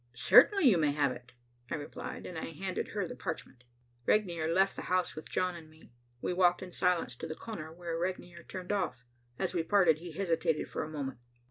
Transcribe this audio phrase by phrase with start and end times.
[0.15, 1.33] "Certainly you may have it,"
[1.69, 3.65] I replied, and I handed her the parchment.
[4.07, 5.91] Regnier left the house with John and me.
[6.23, 9.05] We walked in silence to the corner where Regnier turned off.
[9.37, 11.19] As we parted, he hesitated for a moment.